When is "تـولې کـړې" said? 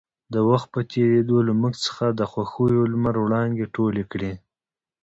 3.75-4.31